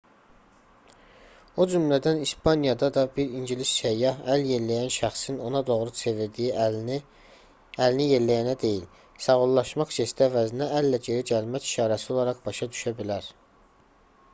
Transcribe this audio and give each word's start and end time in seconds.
o 1.63 1.67
cümlədən 1.73 2.21
i̇spaniyada 2.23 2.87
da 2.95 3.01
bir 3.17 3.35
ingilis 3.39 3.73
səyyah 3.81 4.23
əl 4.37 4.47
yelləyən 4.53 4.89
şəxsin 4.95 5.37
ona 5.51 5.61
doğru 5.69 5.93
çevirdiyi 6.01 6.55
əlini 6.65 6.97
əlini 7.89 8.09
yelləyənə 8.15 8.57
deyil 8.65 8.89
sağollaşmaq 9.29 9.95
jesti 10.01 10.27
əvəzinə 10.31 10.73
əllə 10.83 11.03
geri 11.11 11.29
gəlmək 11.35 11.69
işarəsi 11.71 12.13
olaraq 12.17 12.45
başa 12.51 12.71
düşə 12.75 12.95
bilər 13.03 13.33